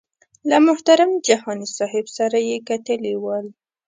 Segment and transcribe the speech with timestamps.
[0.49, 3.45] له محترم جهاني صاحب سره یې کتلي ول.